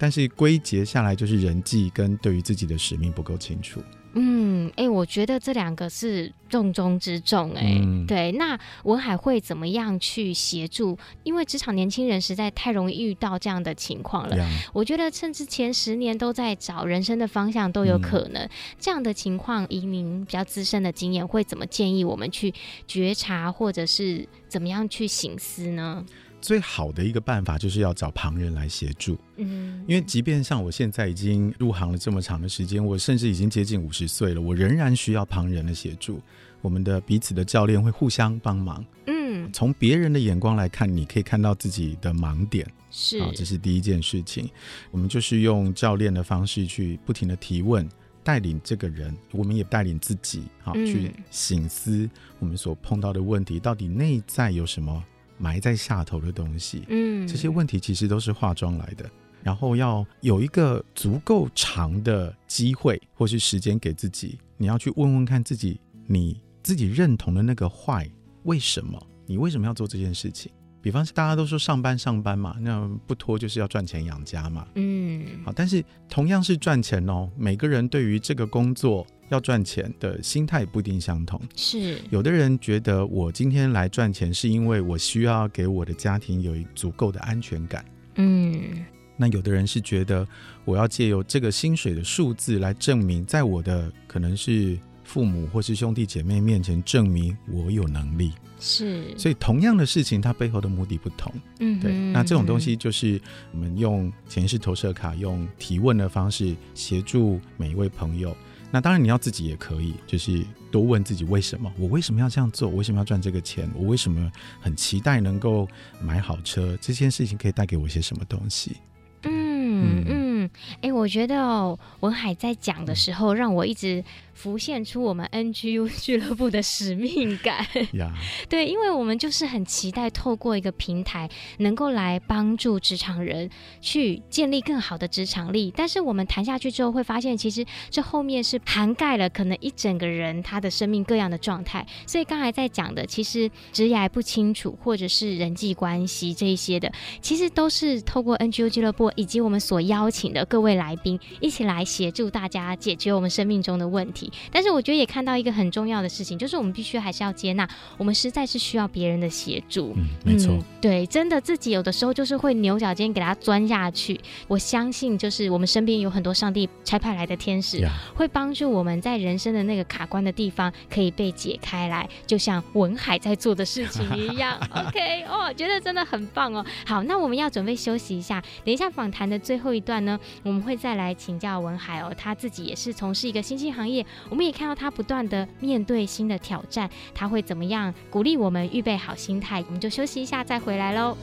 [0.00, 3.82] 但是归结下来就是人际跟对于自己的使命不够清楚。
[4.14, 8.32] 嗯，哎、欸，我觉得这两个是重中之重、欸，哎、嗯，对。
[8.32, 10.98] 那文海会怎么样去协助？
[11.24, 14.36] 因为职场年轻人实在太容易遇到这样的情况了。
[14.72, 18.42] 我觉得甚至前十年都在找人生的方向都有可能。
[18.42, 22.52] 嗯、这样的情况，以您比较资深的经验，会怎么建议我们去
[22.86, 26.04] 觉察，或者是怎么样去醒思呢？
[26.40, 36.20] 最好的一个办法就是要找旁人来协助，嗯，因为即便像我现在已经入行了这么长的时间，我甚至已经接近五十岁了，我仍然需要旁人的协助。
[36.60, 44.50] 我们的彼此的教练会互相帮忙，嗯，从别人的眼光来看，你可以看到自己的盲点，是，啊，这是第一件事情。
[44.90, 47.88] 我们就是用教练的方式去不停的提问，
[48.24, 55.04] 带领这个人，我们也带领自己，好，嗯，去醒思我们所碰到的问题到底内在有什么。
[55.38, 59.08] 埋在下头的东西，嗯，这些问题其实都是化妆来的。
[59.42, 68.10] 然后要有一个足够长的机会或是时间给自己，你要去问问看自己，你自己认同的那个坏，
[68.42, 69.00] 为什么？
[69.26, 70.50] 你为什么要做这件事情？
[70.80, 79.06] 比方是大家都说上班上班嘛，那不拖就是要赚钱养家嘛，嗯，好，但是同样是赚钱哦，每个人对于这个工作。
[79.30, 81.98] 要赚钱的心态不一定相同，是。
[82.08, 88.86] 有的人觉得我今天来赚钱是因为我需要给我的家庭有足够的安全感，嗯，
[89.18, 90.26] 那有的人是觉得
[90.64, 98.30] 我要借由这个薪水的数字来证明，在我的可能是父母或是兄弟姐妹面前证明我有能力。
[98.60, 101.32] 是，所以同样的事情，它背后的目的不同。
[101.60, 101.92] 嗯，对。
[102.12, 103.18] 那这种东西就是
[103.52, 108.36] 我们用潜意识投射卡，用提问的方式协助每一位朋友。
[108.70, 112.68] 那当然你要自己也可以，就是多问自己为什么，我为什么要这样做？
[112.68, 113.70] 我为什么要赚这个钱？
[113.74, 115.66] 我为什么很期待能够
[116.02, 116.76] 买好车？
[116.80, 118.76] 这件事情可以带给我一些什么东西？
[119.22, 124.04] 嗯嗯，哎、欸，我觉得哦，文海在讲的时候，让我一直。
[124.38, 127.66] 浮现出我们 NGU 俱乐部的使命感。
[128.48, 135.72] 对，因为我们就是很期待透过一个平台，能够来帮助职场人去建立更好的职场力。
[135.74, 141.84] 但是我们谈下去之后，会发现其实这后面是涵盖了可能一整个人他的生命各样的状态。
[142.06, 154.27] 所以刚才在讲的，其实职涯不清楚，或者是人际关系这一些的，其实都是透过 NGU 俱乐部以及我们所邀请的各位来宾一起来协助大家解决我们生命中的问题。
[154.52, 159.94] 但是我觉得也看到一个很重要的事情，就是我们必须还是要接纳，我们实在是需要别人的协助。
[159.96, 160.52] 嗯，没错。
[160.52, 164.18] 嗯，对，真的自己有的时候就是会牛角尖给他钻下去。
[164.46, 174.58] 我相信，就是我们身边有很多上帝差派来的天使，会帮助我们在人生的那个卡关的地方可以被解开来，就像文海在做的事情 一样。
[174.70, 176.64] OK，哦，觉得真的很棒哦。
[176.86, 184.04] 好，那我们要准备休息一下，等一下访谈的最后一段呢，我们会再来请教文海哦，他自己也是从事一个新兴行业。
[184.28, 189.64] 我们也看到他不断的面对新的挑战，他会怎么样鼓励我们预备好心态？
[189.66, 191.16] 我们就休息一下再回来喽。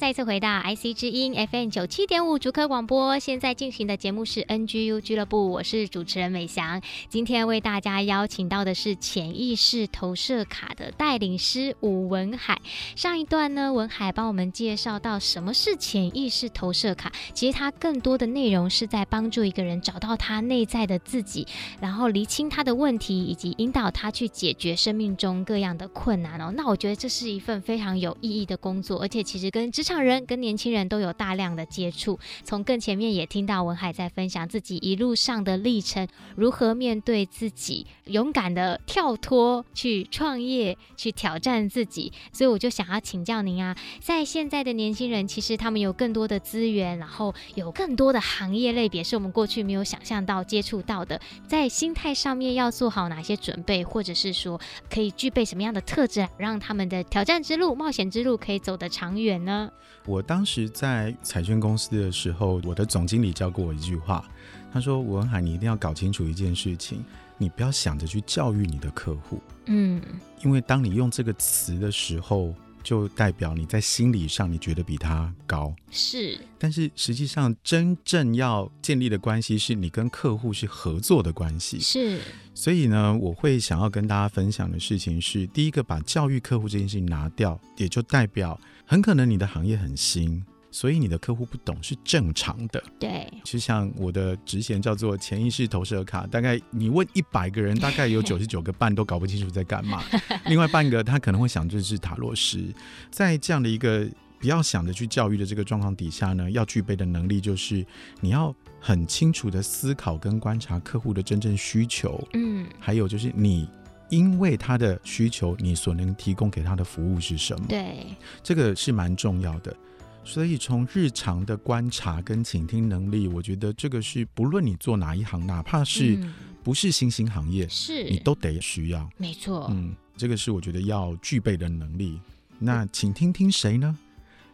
[0.00, 3.18] 再次回到 IC 之音 FM 九七点五竹科广播。
[3.18, 6.80] 现在进行的节目是 NGU 俱乐部，我是主持人美翔。
[7.10, 12.58] 今天为大家邀请到的是潜意识投射卡的带领师武文海。
[12.96, 17.12] 上一段呢，文海帮我们介绍到什么是潜意识投射卡。
[17.34, 21.46] 其实它更多的内容是在帮助一个人找到他内在的自己，
[21.78, 26.50] 然后厘清他的问题，以及引导他去解决生命中各样的困难哦。
[26.56, 29.50] 那我觉得这是一份非常有意义的工作，而且其实。
[29.50, 32.18] 跟职场人、跟年轻人都有大量的接触。
[32.44, 42.12] 从更前面也听到文海在分享自己一路上的历程，如何面对自己，勇敢的跳脱去创业，去挑战自己。
[42.32, 51.20] 所以我就想要请教您啊，在现在的年轻人，其实他们有更多的资源，然后有更多的行业类别是我们过去没有想象到、接触到的。
[51.48, 59.40] 在心态上面要做好哪些准备，或者是说可以具备什么样的特质，让他们的挑战之路、冒险之路可以走得长远？
[59.40, 59.70] 呢？
[60.06, 64.28] 我当时在彩券公司的时候，我的总经理教过我一句话，
[64.72, 67.04] 他说：“文海，你一定要搞清楚一件事情，
[67.36, 70.00] 你不要想着去教育你的客户，嗯，
[70.42, 82.20] 因为当你用这个词的时候，就代表你在心理上你觉得比他高，是，但是实际上真正要建立的关系是你跟客户是合作的关系，是。
[82.54, 88.58] 所以呢，我会想要跟大家分享的事情是，第一个把教育客户这件事情拿掉，也就代表。
[88.90, 92.82] 很可能你的行业很新，所以你的客户不懂是正常的。
[92.98, 100.02] 对，其实像我的职衔叫做潜意识投射卡，大概你问一百个人，大概有九十九个半都搞不清楚在干嘛，
[100.46, 102.64] 另外半个他可能会想这是塔罗师。
[103.12, 104.04] 在这样的一个
[104.40, 107.86] 不要想着去教育的这个状况底下呢，要具备的能力就是
[108.20, 112.20] 你要很清楚的思考跟观察客户的真正需求。
[112.32, 113.68] 嗯，还有就是你。
[114.10, 117.66] 因为他的需求，你所能提供给他的服务是什么？
[117.68, 118.06] 对，
[118.42, 119.74] 这个是蛮重要的。
[120.22, 126.18] 所以从日常的观察跟倾听能力，我觉得这个是不论你做哪一行，哪怕是
[126.62, 129.08] 不是新兴行业，是、嗯、你都得需要。
[129.16, 132.20] 没错，嗯，这个是我觉得要具备的能力。
[132.58, 133.96] 那请听听谁呢？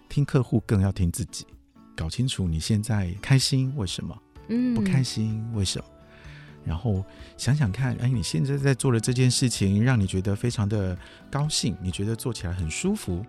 [0.09, 1.45] 听客户，更要听自己，
[1.97, 4.16] 搞清楚你现在开心为什么？
[4.49, 5.85] 嗯，不开心为什么？
[6.66, 7.05] 然后
[7.37, 10.98] 想想看，哎，你现在在做的这件事情，让你觉得非常的
[11.31, 13.24] 高兴，你觉得做起来很舒服，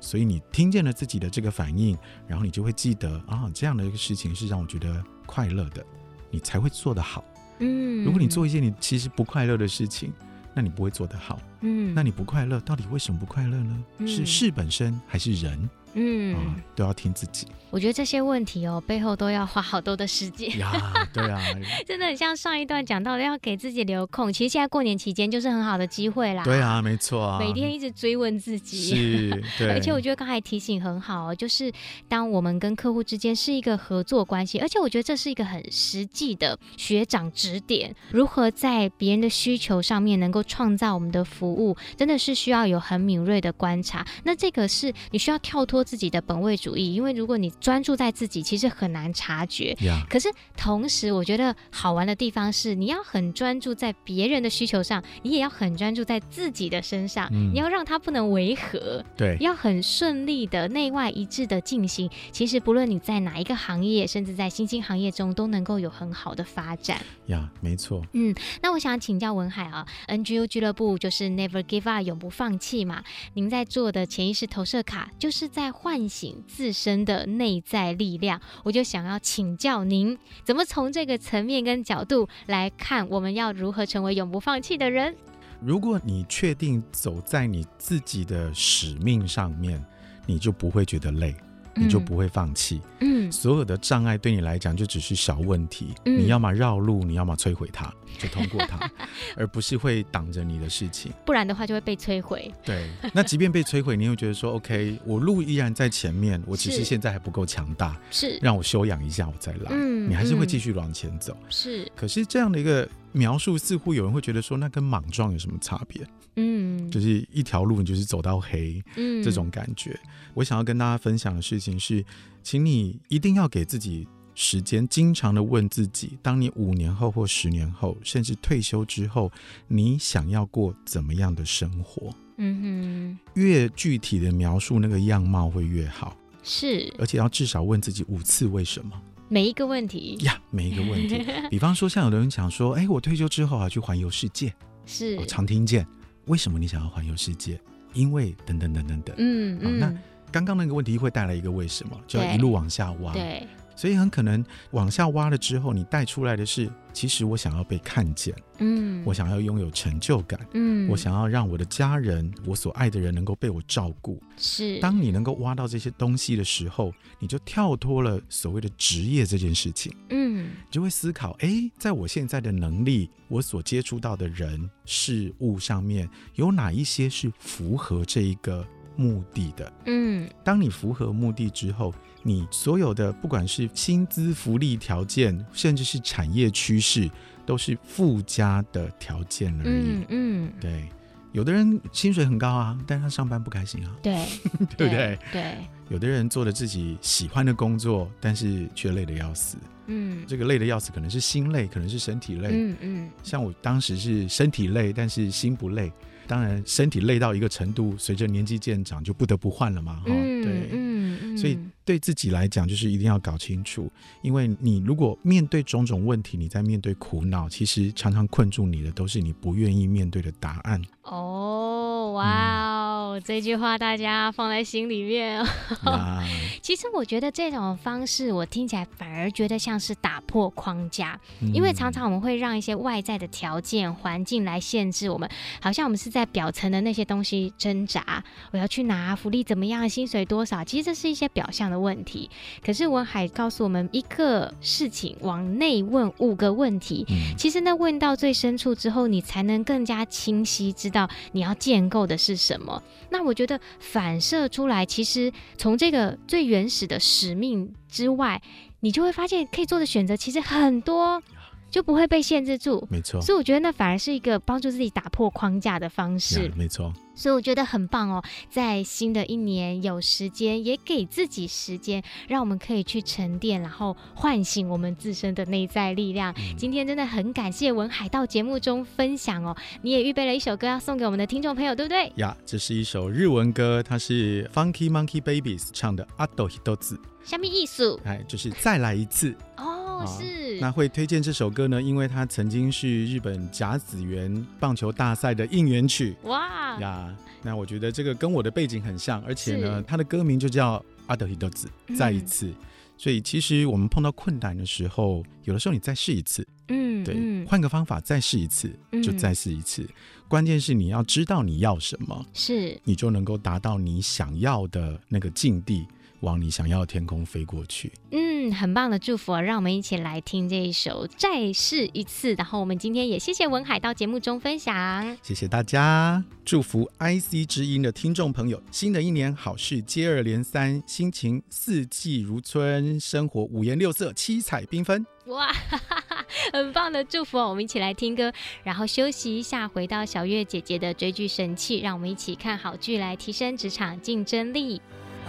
[0.00, 5.86] 所以你听见了自己的这个反应，然后你就会记得啊，这样的一个事情是让我觉得快乐的，
[6.32, 7.24] 你才会做得好。
[7.60, 10.12] 嗯，如果你做一件你其实不快乐的事情，
[10.52, 11.38] 那你不会做得好。
[11.60, 13.84] 嗯，那你不快乐，到底为什么不快乐呢？
[13.98, 15.70] 嗯、是事本身还是人？
[15.94, 17.46] 嗯、啊，都要听自己。
[17.70, 20.72] 我觉得这些问题哦，背后都要花好多的时间呀。
[21.14, 21.40] 对啊，
[21.86, 24.32] 真的很像上一段讲到的，要给自己留空。
[24.32, 26.42] 其实现在过年期间就是很好的机会啦。
[26.42, 27.38] 对啊，没错啊。
[27.38, 29.70] 每天一直追问自己，是，对。
[29.70, 31.72] 而且我觉得刚才提醒很好哦，就是
[32.08, 44.04] 当我们跟客户之间是一个合作关系，而且我觉得这是一个很实际的学长指点，如何在别人的需求上面能够创造我们的服务，真的是需要有很敏锐的观察。
[44.24, 49.76] 那这个是你需要跳脱自己的本位主义，因为如果你专注在自己，其实很难察觉。
[49.80, 50.06] Yeah.
[50.08, 57.28] 可是同时，我觉得好玩的地方是，你要很专注在别人的需求上，你也要很专注在自己的身上。
[57.32, 62.10] 嗯、你要让它不能违和，对，要很顺利的内外一致的进行。
[62.30, 66.98] 其实不论你在哪一个行业，甚至在新兴行业中，都能够有很好的发展。
[67.26, 68.02] 呀，yeah, 没错。
[68.12, 73.02] 嗯，那我想请教文海啊，NGU 俱乐部就是 Never Give Up，永不放弃嘛。
[73.34, 78.40] 您在做的潜意识投射卡，就是在唤醒自身的内在力量。
[78.64, 85.14] 我就想要请教您，怎么从这个层面跟角度来看，我们要如何成为永不放弃的人？
[85.60, 89.84] 如果你确定走在你自己的使命上面，
[90.26, 91.34] 你就不会觉得累。
[91.80, 98.90] 你就不会放弃，嗯，所有的障碍对你来讲就只是小问题，嗯，你要么绕路，你要么摧毁它，就通过它，
[99.36, 102.52] 而不是会挡着你的事情，不然的话就会被摧毁。
[102.64, 108.38] 对，那即便被摧毁，你会觉得说，OK， 我路依然在前面，我只是现在还不够强大，是。
[108.42, 111.90] 让我休养一下，我再来，嗯，你还是会继续往前走，是。
[111.96, 116.06] 可是这样的一个描述，似乎有人会觉得说，那跟莽撞有什么差别？
[116.36, 119.98] 嗯，就是一条路，你就是走到黑，嗯，这种感觉。
[120.32, 122.04] 我想要跟大家分享的事情是，
[122.42, 129.30] 请你一定要给自己时间，经常的问自己：当你五年后或十年后，甚至退休之后，
[129.66, 132.14] 你想要过怎么样的生活？
[132.36, 136.16] 嗯哼，越具体的描述那个样貌会越好。
[136.42, 138.92] 是，而且要至少问自己五次为什么。
[139.32, 141.24] 每一个问题呀，每一个问题。
[141.48, 144.52] 比方说，像有的人讲说：“哎，我退休之后啊，去环游世界。”
[144.84, 145.86] 是，我常听见。
[146.26, 147.60] 为什么你想要环游世界？
[147.92, 149.14] 因为等等等等等。
[149.18, 149.78] 嗯嗯。
[149.78, 149.94] 那
[150.32, 153.12] 刚刚那个问题会带来一个为什么，就要一路往下挖。
[153.12, 153.46] 对。
[153.80, 158.34] 所以很可能往下挖了之后，你带出来的是，其实我想要被看见。
[158.58, 159.02] 嗯。
[159.06, 160.38] 我想要拥有成就感。
[160.52, 160.86] 嗯。
[160.90, 164.22] 我想要让我的家人，我所爱的人能够被我照顾。
[164.36, 164.78] 是。
[164.80, 169.90] 当你能够挖到这些东西的时候，你就跳脱了所谓的职业这件事情。
[170.10, 170.44] 嗯。
[170.44, 178.62] 你就会思考，哎，在我现在的能力，我所接触到的人事物上面，有哪一些是符合这一个
[178.94, 179.72] 目的的？
[179.86, 187.10] 嗯，当你符合目的之后，你所有的不管是薪资福利条件，甚至是产业趋势，
[187.46, 189.66] 都是附加的条件而已。
[189.66, 190.88] 嗯，嗯对。
[191.32, 193.96] 有的人薪水很高啊，但是他上班不开心啊。
[194.02, 194.26] 对，
[194.76, 195.18] 对不对？
[195.32, 195.54] 对。
[195.88, 199.56] 有的人做了自己喜欢的工作，但是却累得要死。
[199.86, 202.48] 嗯，这个累得要死，可能是心累，可能是身体累。
[202.48, 203.04] 嗯嗯。
[203.04, 205.92] 嗯像我当时是身体累，但是心不累。
[206.26, 209.94] 当然，身体累到一个程度，随着年纪渐长，就不得不换了嘛。
[209.96, 210.68] 哈、嗯，对。
[210.72, 210.89] 嗯
[211.22, 211.36] 嗯。
[211.38, 213.90] 所以对自己来讲，就是一定要搞清楚，
[214.22, 220.80] 因为你如果面对种种问题，你在面对苦恼，其实常常困住你的都是你不愿意面对的答案。
[221.02, 222.79] 哦，哇
[223.10, 225.40] 哦，嗯、这句话大家放在心里面。
[225.84, 226.22] 啊、
[226.62, 235.28] 其实我觉得这种方式，我听起来反而觉得像是打破框架，嗯、因为常常我们会让一些外在的条件、环境来限制我们，
[235.60, 238.22] 好像我们是在表层的那些东西挣扎。
[238.52, 240.64] 我要去拿福利怎么样，薪水多少？
[240.64, 242.30] 其实这是一些表象的问题。
[242.64, 247.04] 可是文海告诉我们一个事情，往内问五个问题。
[247.08, 251.08] 嗯、其实呢，问到最深处之后，你才能更加清晰知道。
[251.32, 252.82] 你要建构的是什么？
[253.10, 258.40] 那我觉得反射出来，其实从这个最原始的使命之外，
[258.80, 261.22] 你就会发现可以做的选择其实很多。
[261.69, 263.21] 就不会被限制住，没错。
[263.21, 266.93] 所以我觉得那反而是一个帮助自己打破框架的方式，没错。
[267.17, 276.33] 所以我觉得很棒哦，在新的一年有时间，也给自己时间，让我们可以去沉淀，然后唤醒我们自身的内在力量。
[276.37, 282.11] 嗯、今天真的很感谢文海到节目中分享哦，你也预备了一首歌要送给我们的听众朋友，对不对？
[282.17, 287.97] 呀，这是一首日文歌，它是 Funky Monkey Babies 唱的《あとひとつ》，什么意思？
[288.03, 290.59] 哎，就是再来一次哦， 是。
[290.59, 291.81] 那会推荐这首歌呢？
[291.81, 296.15] 因为它曾经是日本甲子园棒球大赛的应援曲。
[296.23, 297.15] 哇呀！
[297.41, 302.47] 那我觉得这个跟我的背景很像，而且呢，是它的歌名就叫《あとひとつ》，再一次。
[302.47, 302.55] 嗯
[302.97, 308.73] 所以其实我们碰到困难的时候，有的时候你再试一次，嗯，对，嗯、换个方法再试一次，
[309.03, 309.81] 就再试一次。
[309.81, 309.89] 嗯、
[310.29, 315.85] 关键是你要知道你要什么，是，你就能够达到你想要的那个境地。
[316.20, 317.92] 往你想要的天空飞过去。
[318.10, 322.34] 嗯，很棒的祝福，让我们一起来听这一首《再试一次》。
[322.38, 335.04] 然后我们今天也谢谢文海到节目中分享，谢谢大家，祝福 IC 之音的听众朋友，新的一年好事接二连三，心情四季如春，生活五颜六色，七彩缤纷。
[335.26, 338.32] 哇哈哈， 很棒的祝福，我们一起来听歌，
[338.64, 344.80] 然后休息一下，回到小月姐姐的追剧神器，让我们一起看好剧来提升职场竞争力。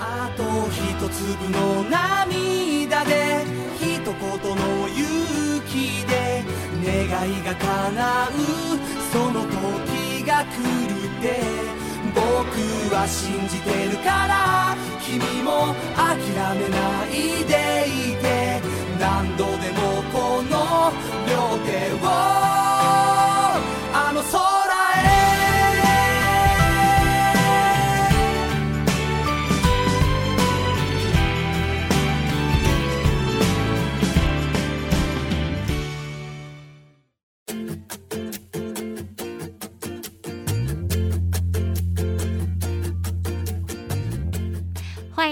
[0.03, 3.45] あと一粒の涙で
[3.79, 6.43] 一言の勇気で
[6.83, 8.31] 愿いが叶う
[9.13, 10.57] その时が来
[10.89, 11.81] るって。
[12.13, 18.61] 仆は信じてるから君も谛めないでいて。
[18.99, 20.91] 何度でもこの
[21.27, 22.60] 両手を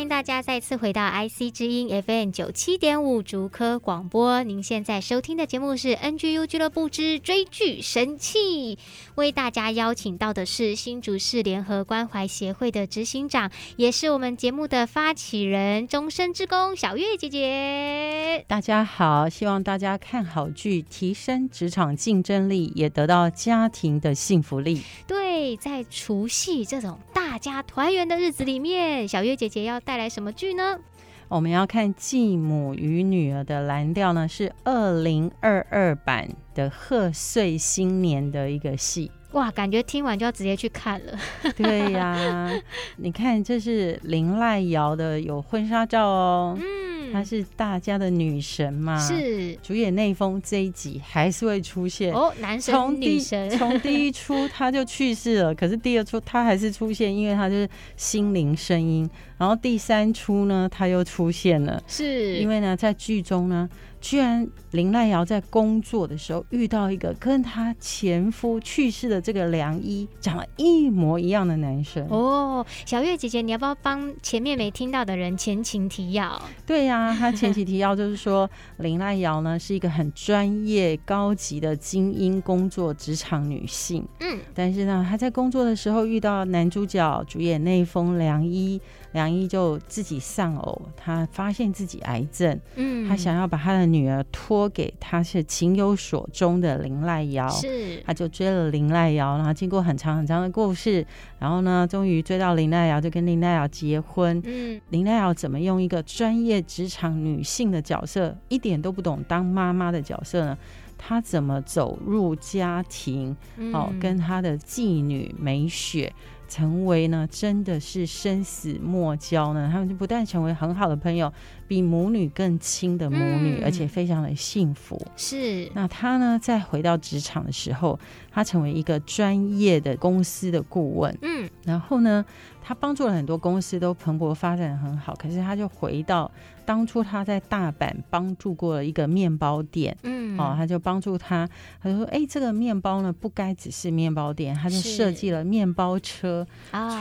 [0.09, 4.41] 大家再次回到 IC 之音 FM 九七点五竹科广播。
[4.41, 8.79] 您现在收听的节目是 NGU 俱乐部之追剧神器。
[9.13, 18.43] 为大家邀请到的是新竹市联合关怀协会的执行长，也是我们节目的发起人终身职工小月姐姐。
[18.47, 24.81] 大家好，希望大家看好剧，提升职场竞争力，也得到家庭的幸福力。
[25.05, 30.79] 对，在除夕这种大家团圆的日子里面，小月姐姐要带来什么剧呢？
[31.27, 39.11] 我们要看《继母与女儿的蓝调》呢，是二零二二版的贺岁新年的一个戏。
[39.31, 41.13] 哇，感觉听完就要直接去看了。
[41.55, 42.51] 对呀、啊，
[42.97, 46.57] 你看这是林赖瑶的有婚纱照哦。
[46.59, 46.89] 嗯。
[47.11, 48.99] 她是大家的女神嘛？
[48.99, 53.49] 是主演内丰这一集还是会出现哦，男神女神。
[53.57, 57.67] 从第一出他就去世了，可是第二出他还是出现，因为他就是
[57.97, 59.09] 心灵声音。
[59.39, 63.67] 然后第三出呢，他又出现了，是因为呢，在剧中呢。
[64.01, 76.41] 居然林赖瑶在工作的时候遇到一个跟她前夫去世的这个良医长得一模一样的男生哦，小月姐姐，你要不要帮前面没听到的人前情提要？
[76.65, 88.79] 对呀、啊，他前情提要就是说林赖瑶呢是一个很专业、高级的精英工作职场女性， 嗯，但是呢，她在工作的时候遇到男主角主演内丰良医。
[89.13, 101.05] 良医就自己丧偶，他发现自己癌症，嗯，他想要把他的女儿托给他是情有所钟的林赖瑶，是，他就追了林赖瑶，然后经过很长很长的故事，
[101.39, 104.39] 然后呢，终于追到林赖瑶，就跟林濑瑶结婚。
[104.45, 110.57] 嗯，林濑瑶怎么用一个专业职场女性的角色，一点都不懂当妈妈的角色呢？
[111.01, 113.35] 她怎么走入家庭？
[113.73, 116.13] 哦，跟她的妓女美雪。
[116.49, 119.69] 成为呢，真的是生死莫交呢。
[119.71, 121.31] 他们就不但成为很好的朋友，
[121.67, 124.99] 比母女更亲的母女，嗯、而且非常的幸福。
[125.15, 125.71] 是。
[125.75, 127.97] 那他呢，在回到职场的时候，
[128.31, 131.15] 他成为一个专业的公司的顾问。
[131.21, 131.47] 嗯。
[131.63, 132.25] 然后呢，
[132.61, 135.13] 他帮助了很多公司都蓬勃发展得很好。
[135.15, 136.29] 可是他就回到
[136.69, 139.97] 当初他在大阪帮助过了一个面包店。
[140.03, 140.19] 嗯。
[140.37, 141.49] 哦，他就帮助他，
[141.81, 146.45] 他就说：“哎，这个面包呢，不该只是面包店，他就设计了面包车。”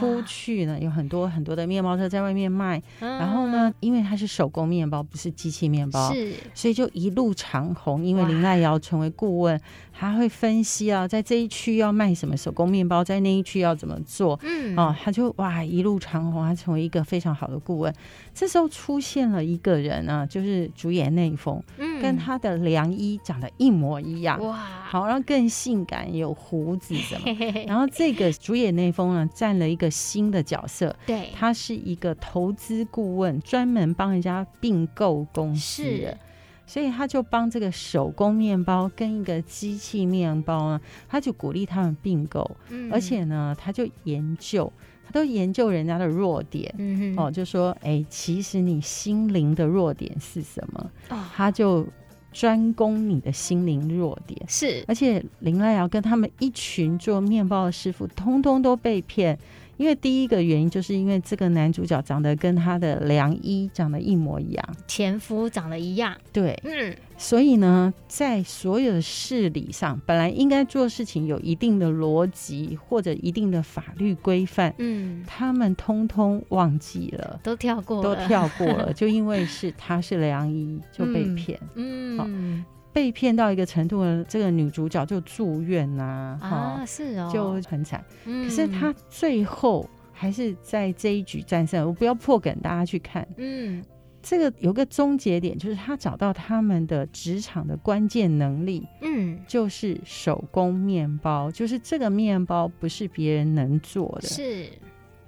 [0.01, 8.03] 出去呢，有很多很多的面包车在外面卖，啊、然后呢，因为它是手工面包，不是机器面包，是，所以就一路长红。
[8.03, 9.61] 因为林赖瑶成为顾问，
[9.93, 17.95] 他会分析啊，在这一区要卖什么手工面包，在那一区要怎么做，嗯，哦，他就哇一路长红，他成为一个非常好的顾问。
[18.35, 27.27] 这时候出现了一个人呢，就是主演内丰，嗯，跟他的良医长得一模一样，哇，好，然后更性感，有胡子什么，
[27.69, 36.19] 然后这个主演内丰呢，占了一个新的角色，对，他是一个投资顾问，专门帮人家并购公司的，是，
[36.67, 44.73] 所以他就帮这个手工面包跟一个机器面包呢，他就鼓励他们并购，嗯，而且呢，他就研究。
[45.09, 46.71] 他都研究人家的弱点，
[47.17, 50.91] 哦，就说，哎、欸，其实你心灵的弱点是什么？
[51.09, 51.87] 哦，他就
[52.31, 54.85] 专攻你的心灵弱点，是。
[54.87, 59.39] 而且林赖瑶跟他们一群做面包的师傅，通通都被骗，
[59.79, 82.18] 因为第一个原因就是因为这个男主角长得跟他的良医长得一模一样，前夫长得一样，对，嗯，所以呢，在所有的事理上，本来应该做事情有一定的逻辑或者一定的法律规范，嗯，他们通通忘记了，都跳过了，都跳过了， 就因为是他是良医就被骗，嗯。
[82.20, 82.64] 嗯
[82.99, 88.05] 被骗到一个程度呢，这个女主角就住院呐，啊，是哦，就很惨。
[88.24, 91.86] 可是她最后还是在这一局战胜。
[91.86, 93.24] 我不要破梗，大家去看。
[93.36, 93.80] 嗯，
[94.20, 98.84] 这个有个终结点，就是她找到他们的职场的关键能力。
[99.03, 104.66] 嗯，就是手工面包，就是这个面包不是别人能做的，是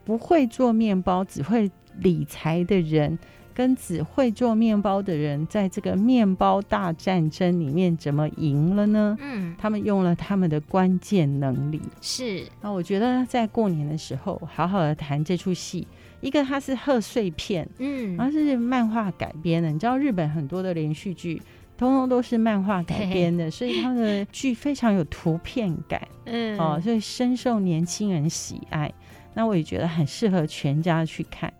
[0.04, 3.16] 不会做面包，只会理财的人。
[3.54, 9.16] 跟只会做面包的人，在这个面包大战争里面怎么赢了呢？
[9.20, 11.80] 嗯，他们用了他们的关键能力。
[12.00, 15.86] 是，那我觉得在过年的时候，好好的谈这出戏。
[16.20, 19.70] 一个它是贺岁片，嗯，然后是漫画改编的。
[19.70, 21.40] 你知道日本很多的连续剧，
[21.78, 28.92] 通通都是漫画改编的， 所以它的剧非常有图片感，嗯，哦，所以深受年轻人喜爱。
[29.32, 31.50] 那我也觉得很适合全家去看。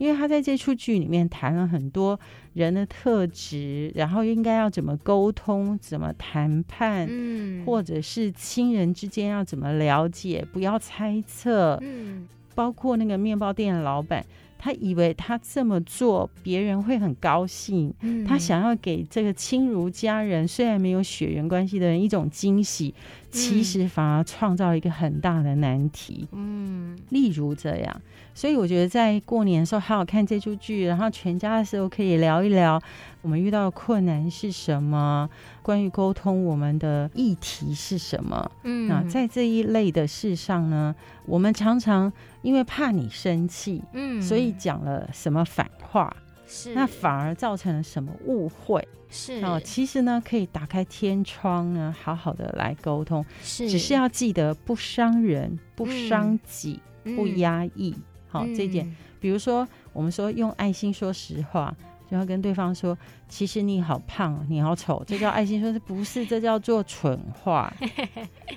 [0.00, 2.18] 因为他在这出剧里面谈了很多
[2.54, 14.24] 人的特质，然后应该要怎么沟通、怎么谈判，嗯，或者是亲人之间要怎么了解，不要猜测，嗯，包括那个面包店的老板。
[14.62, 22.94] 他以为他这么做别人会很高兴，嗯，他想要给这个亲如家人，虽然没有血缘关系的人一种惊喜，
[23.30, 26.28] 其实反而创造一个很大的难题。
[26.32, 28.02] 嗯，例如这样，
[28.34, 32.80] 所以我觉得在过年的时候好好看这出剧，然后全家的时候可以聊一聊
[33.22, 35.28] 我们遇到的困难是什么，
[35.62, 38.50] 关于沟通我们的议题是什么。
[38.64, 40.94] 嗯，那在这一类的事上呢，
[41.26, 42.12] 我们常常。
[42.42, 46.10] 因为怕你生气，嗯，所以讲了什么反话，
[46.46, 49.60] 是那反而造成了什么误会，是哦。
[49.62, 57.94] 其实呢，可以打开天窗呢，好好的来沟通，是，只是要记得不伤人、不伤己、嗯、不压抑。
[58.28, 61.76] 好、嗯哦，这一点，比如说我们说用爱心说实话。
[62.10, 62.98] 就要跟对方说，
[63.28, 66.26] 其实你好胖，你好丑，这叫爱心说，是不是？
[66.26, 67.72] 这叫做蠢话。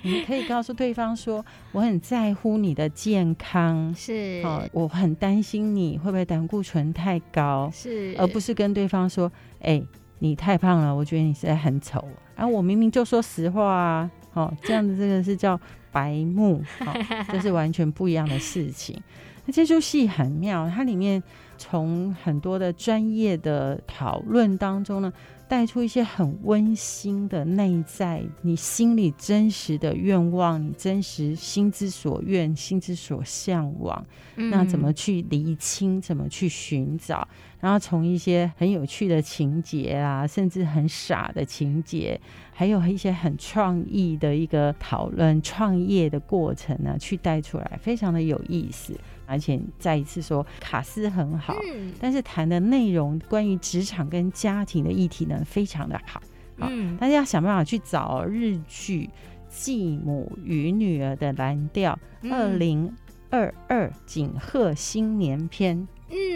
[0.02, 9.30] 你可以告诉对方说，我很在乎你的健康，是，哦，我很担心你会不会胆固醇太高，是，而不是跟对方说，
[9.60, 9.86] 哎、欸，
[10.18, 12.06] 你太胖了，我觉得你实在很丑。
[12.34, 15.60] 啊，我明明就说实话啊，哦，这样子这个是叫
[15.92, 16.92] 白目，哦，
[17.30, 19.00] 这是完全不一样的事情。
[19.46, 21.22] 那这出戏很妙，它里面。
[21.56, 25.12] 从很多的专业的讨论当中呢，
[25.46, 34.04] 带出一些很温馨的内在，你心里真实的愿望，你真实心之所愿、心之所向往，
[34.34, 36.00] 嗯、那怎么去厘清？
[36.00, 37.26] 怎么去寻找？
[37.64, 42.20] 然后从一些很有趣的情节啊，甚至很傻的情节，
[42.52, 48.94] 还有一些很创意的一个讨论、创业的过程呢，去带出来，非常的有意思。
[49.24, 56.20] 而且再一次说，卡斯很好，嗯、但是谈的内容关于职场跟家庭的议题呢，非常的好。
[56.58, 59.06] 好，嗯、大家要想办法去找日剧
[59.48, 61.98] 《继母与女儿的蓝调》
[62.30, 62.94] 二零
[63.30, 65.88] 二二锦贺新年篇。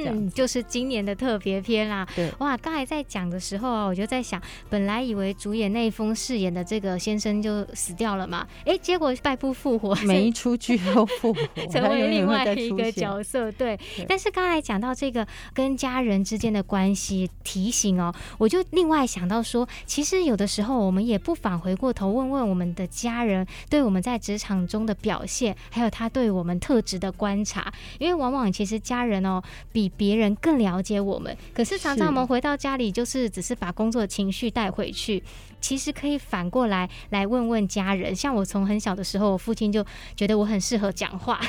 [0.07, 2.07] 嗯，就是今年的特别篇啦。
[2.15, 13.51] 对，哇，刚才在讲的时候啊，我就在想，本来以为主演那一封饰演的这个先生就死掉了嘛，哎，结果败部复活，每一出剧都复活， 成为另外一个角色。
[13.53, 29.43] 对，对，但是刚才讲到这个跟家人之间的关系，提醒哦，我就另外想到说，其实有的时候我们也不妨回过头问问我们的家人，对我们在职场中的表现，还有他对我们特质的观察，因为往往其实家人哦。
[29.73, 35.23] 比别人更了解我们，可是常常我们回到家里，就是只是把工作的情绪带回去。
[35.61, 41.41] 其实可以反过来来问问家人，像我从很小的时候，我父亲就觉得我很适合讲话。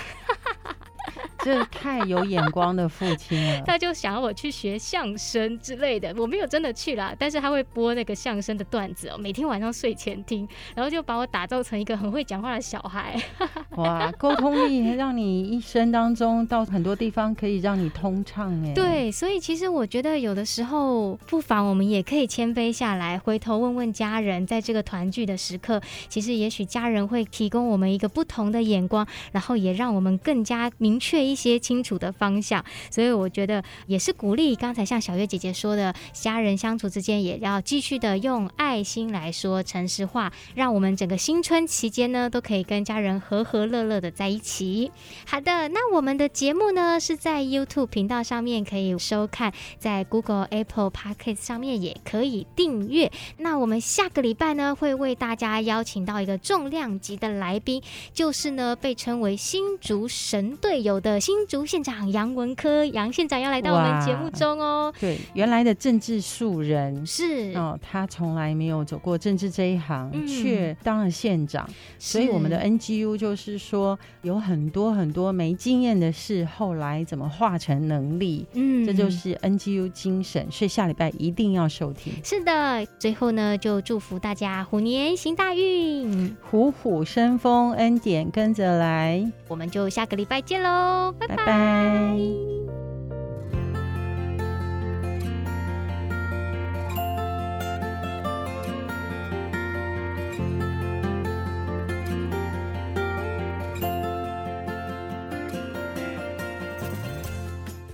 [1.43, 13.18] 这太有眼光的父亲了，他就想要我去学相声之类的，我没有真的去啦，但是他会播那个相声的段子哦，每天晚上睡前听，然后就把我打造成一个很会讲话的小孩。
[13.78, 18.74] 哇，沟通力让你一生当中到很多地方可以让你通畅哎。
[18.74, 31.30] 对，所以其实我觉得有的时候不妨我们也可以谦卑下来，回头问问家人，在这个团聚的时刻，其实也许家人会提供我们一个不同的眼光，然后也让我们更加明确。
[31.30, 32.64] 一些清楚的方向。
[32.89, 44.91] 所以我觉得也是鼓励，刚才像小月姐姐说的，家人相处之间也要继续的用爱心来说诚实话，让我们整个新春期间呢都可以跟家人和和乐乐的在一起。
[45.28, 53.12] 好的，那我们的节目呢是在 YouTube 频道上面可以收看，在 Google、Apple Podcast 上面也可以订阅。
[53.38, 57.84] 那我们下个礼拜呢会为大家邀请到一个重量级的来宾，
[58.14, 64.94] 就是呢被称为新竹神队友的新竹县长杨文科杨县长要来到我们节目中哦。
[64.98, 78.48] 对，原来的政治素人是哦，他从来没有走过政治这一行，却、嗯、当了县长，所以我们的 NGU 就是说有很多很多没经验的事，后来怎么化成能力？
[78.54, 82.14] 嗯，这就是 NGU 精神，所以下礼拜一定要收听。
[82.24, 89.30] 是的，最后呢，就祝福大家虎年行大运，虎虎生风，恩典跟着来。
[89.48, 91.36] 我们就下个礼拜见喽，拜拜。
[91.36, 92.15] 拜拜。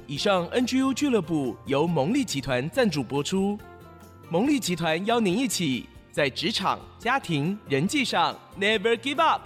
[0.07, 3.59] 以上 NGU 俱乐部由蒙利集团赞助播出，
[4.30, 9.41] 蒙利集团邀您一起在职场、家庭、人际上 Never Give Up。